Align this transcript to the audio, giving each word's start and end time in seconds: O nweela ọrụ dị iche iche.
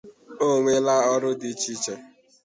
O 0.45 0.47
nweela 0.61 0.95
ọrụ 1.13 1.29
dị 1.39 1.49
iche 1.53 1.69
iche. 1.75 1.93